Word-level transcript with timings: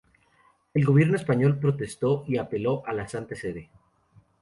El 0.73 0.83
gobierno 0.83 1.15
español 1.15 1.59
protestó 1.59 2.23
y 2.27 2.37
apeló 2.37 2.83
a 2.87 2.93
la 2.93 3.07
Santa 3.07 3.35
Sede. 3.35 3.69